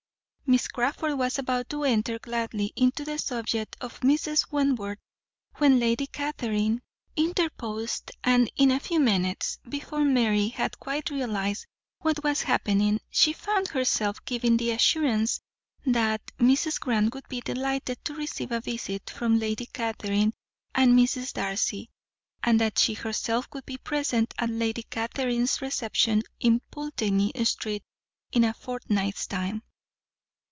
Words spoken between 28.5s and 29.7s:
fortnight's time.